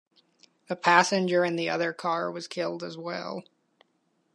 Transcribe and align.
A 0.67 0.75
passenger 0.75 1.45
in 1.45 1.57
the 1.57 1.69
other 1.69 1.93
car 1.93 2.31
was 2.31 2.47
killed 2.47 2.81
as 2.81 2.97
well. 2.97 3.43